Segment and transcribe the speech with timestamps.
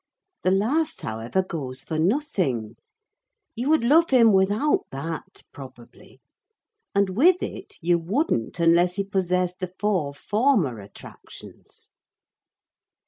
[0.41, 2.75] The last, however, goes for nothing:
[3.55, 6.19] you would love him without that, probably;
[6.95, 11.89] and with it you wouldn't, unless he possessed the four former attractions."